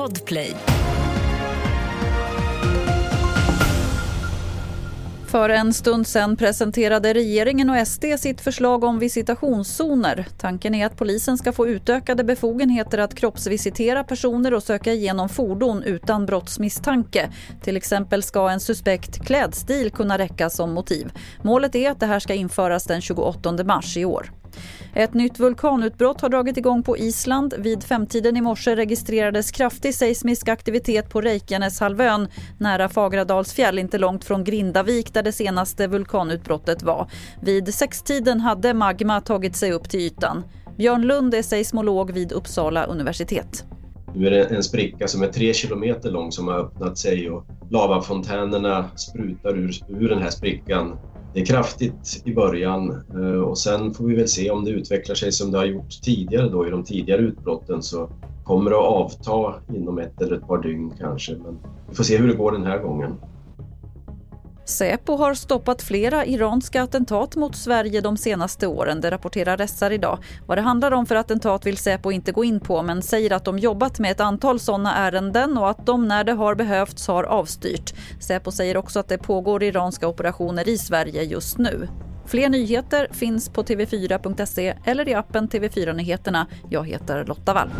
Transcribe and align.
Podplay. 0.00 0.56
För 5.26 5.48
en 5.48 5.72
stund 5.72 6.06
sedan 6.06 6.36
presenterade 6.36 7.14
regeringen 7.14 7.70
och 7.70 7.86
SD 7.88 8.04
sitt 8.18 8.40
förslag 8.40 8.84
om 8.84 8.98
visitationszoner. 8.98 10.26
Tanken 10.38 10.74
är 10.74 10.86
att 10.86 10.96
polisen 10.96 11.38
ska 11.38 11.52
få 11.52 11.66
utökade 11.66 12.24
befogenheter 12.24 12.98
att 12.98 13.14
kroppsvisitera 13.14 14.04
personer 14.04 14.54
och 14.54 14.62
söka 14.62 14.92
igenom 14.92 15.28
fordon 15.28 15.82
utan 15.82 16.26
brottsmisstanke. 16.26 17.30
Till 17.62 17.76
exempel 17.76 18.22
ska 18.22 18.50
en 18.50 18.60
suspekt 18.60 19.26
klädstil 19.26 19.90
kunna 19.90 20.18
räcka 20.18 20.50
som 20.50 20.72
motiv. 20.72 21.12
Målet 21.42 21.74
är 21.74 21.90
att 21.90 22.00
det 22.00 22.06
här 22.06 22.20
ska 22.20 22.34
införas 22.34 22.84
den 22.84 23.00
28 23.00 23.64
mars 23.64 23.96
i 23.96 24.04
år. 24.04 24.30
Ett 24.94 25.14
nytt 25.14 25.38
vulkanutbrott 25.38 26.20
har 26.20 26.28
dragit 26.28 26.56
igång 26.56 26.82
på 26.82 26.98
Island. 26.98 27.54
Vid 27.58 27.84
femtiden 27.84 28.36
i 28.36 28.40
morse 28.40 28.76
registrerades 28.76 29.50
kraftig 29.50 29.94
seismisk 29.94 30.48
aktivitet 30.48 31.10
på 31.10 31.20
Reykjaneshalvön 31.20 32.28
nära 32.58 32.88
Fagradalsfjäll, 32.88 33.78
inte 33.78 33.98
långt 33.98 34.24
från 34.24 34.44
Grindavik 34.44 35.14
där 35.14 35.22
det 35.22 35.32
senaste 35.32 35.86
vulkanutbrottet 35.86 36.82
var. 36.82 37.10
Vid 37.42 37.74
sextiden 37.74 38.40
hade 38.40 38.74
magma 38.74 39.20
tagit 39.20 39.56
sig 39.56 39.72
upp 39.72 39.90
till 39.90 40.00
ytan. 40.00 40.44
Björn 40.76 41.02
Lund 41.02 41.34
är 41.34 41.42
seismolog 41.42 42.12
vid 42.12 42.32
Uppsala 42.32 42.84
universitet. 42.84 43.64
Nu 44.14 44.26
är 44.26 44.30
det 44.30 44.44
en 44.44 44.62
spricka 44.62 45.08
som 45.08 45.22
är 45.22 45.26
tre 45.26 45.54
kilometer 45.54 46.10
lång 46.10 46.32
som 46.32 46.48
har 46.48 46.58
öppnat 46.58 46.98
sig 46.98 47.30
och 47.30 47.46
lavafontänerna 47.70 48.88
sprutar 48.96 49.58
ur, 49.58 49.70
ur 49.88 50.08
den 50.08 50.22
här 50.22 50.30
sprickan 50.30 50.98
det 51.34 51.40
är 51.40 51.44
kraftigt 51.44 52.22
i 52.24 52.34
början 52.34 53.02
eh, 53.14 53.40
och 53.40 53.58
sen 53.58 53.94
får 53.94 54.04
vi 54.04 54.14
väl 54.14 54.28
se 54.28 54.50
om 54.50 54.64
det 54.64 54.70
utvecklar 54.70 55.14
sig 55.14 55.32
som 55.32 55.50
det 55.50 55.58
har 55.58 55.64
gjort 55.64 56.02
tidigare 56.02 56.48
då 56.48 56.66
i 56.66 56.70
de 56.70 56.84
tidigare 56.84 57.20
utbrotten 57.20 57.82
så 57.82 58.08
kommer 58.44 58.70
det 58.70 58.76
att 58.76 58.84
avta 58.84 59.54
inom 59.74 59.98
ett 59.98 60.20
eller 60.20 60.36
ett 60.36 60.46
par 60.46 60.62
dygn 60.62 60.92
kanske. 60.98 61.32
Men 61.32 61.58
vi 61.88 61.94
får 61.94 62.04
se 62.04 62.16
hur 62.16 62.28
det 62.28 62.34
går 62.34 62.52
den 62.52 62.66
här 62.66 62.78
gången. 62.78 63.16
Säpo 64.64 65.16
har 65.16 65.34
stoppat 65.34 65.82
flera 65.82 66.24
iranska 66.26 66.82
attentat 66.82 67.36
mot 67.36 67.56
Sverige 67.56 68.00
de 68.00 68.16
senaste 68.16 68.66
åren, 68.66 69.00
det 69.00 69.10
rapporterar 69.10 69.66
SR 69.66 69.90
idag. 69.90 70.18
Vad 70.46 70.58
det 70.58 70.62
handlar 70.62 70.92
om 70.92 71.06
för 71.06 71.14
attentat 71.14 71.66
vill 71.66 71.76
Säpo 71.76 72.10
inte 72.10 72.32
gå 72.32 72.44
in 72.44 72.60
på 72.60 72.82
men 72.82 73.02
säger 73.02 73.32
att 73.32 73.44
de 73.44 73.58
jobbat 73.58 73.98
med 73.98 74.10
ett 74.10 74.20
antal 74.20 74.60
sådana 74.60 74.96
ärenden 74.96 75.58
och 75.58 75.70
att 75.70 75.86
de 75.86 76.08
när 76.08 76.24
det 76.24 76.32
har 76.32 76.54
behövts 76.54 77.06
har 77.06 77.24
avstyrt. 77.24 77.94
Säpo 78.20 78.50
säger 78.50 78.76
också 78.76 79.00
att 79.00 79.08
det 79.08 79.18
pågår 79.18 79.62
iranska 79.62 80.08
operationer 80.08 80.68
i 80.68 80.78
Sverige 80.78 81.22
just 81.22 81.58
nu. 81.58 81.88
Fler 82.26 82.48
nyheter 82.48 83.08
finns 83.12 83.48
på 83.48 83.62
tv4.se 83.62 84.74
eller 84.84 85.08
i 85.08 85.14
appen 85.14 85.48
TV4 85.48 85.92
Nyheterna. 85.92 86.46
Jag 86.70 86.88
heter 86.88 87.24
Lotta 87.24 87.54
Wall. 87.54 87.70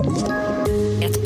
Ett 0.00 0.41